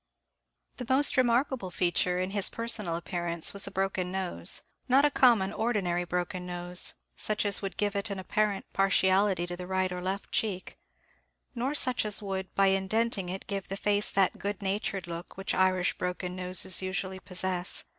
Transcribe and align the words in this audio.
The 0.77 0.85
most 0.89 1.15
remarkable 1.15 1.69
feature 1.69 2.17
in 2.17 2.31
his 2.31 2.49
personal 2.49 2.95
appearance 2.95 3.53
was 3.53 3.67
a 3.67 3.69
broken 3.71 4.11
nose; 4.11 4.63
not 4.87 5.05
a 5.05 5.11
common, 5.11 5.53
ordinary 5.53 6.05
broken 6.05 6.43
nose, 6.47 6.95
such 7.15 7.45
as 7.45 7.61
would 7.61 7.77
give 7.77 7.95
it 7.95 8.09
an 8.09 8.17
apparent 8.17 8.65
partiality 8.73 9.45
to 9.45 9.55
the 9.55 9.67
right 9.67 9.91
or 9.91 10.01
left 10.01 10.31
cheek, 10.31 10.79
nor 11.53 11.75
such 11.75 12.03
as 12.03 12.19
would, 12.19 12.51
by 12.55 12.69
indenting 12.71 13.29
it, 13.29 13.45
give 13.45 13.67
the 13.69 13.77
face 13.77 14.09
that 14.09 14.39
good 14.39 14.59
natured 14.63 15.05
look 15.05 15.37
which 15.37 15.53
Irish 15.53 15.95
broken 15.99 16.35
noses 16.35 16.81
usually 16.81 17.19
possess. 17.19 17.83